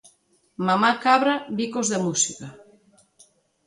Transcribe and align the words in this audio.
Mamá 0.67 0.91
Cabra: 1.05 1.33
Bicos 1.57 1.87
de 1.91 1.97
música. 2.05 2.47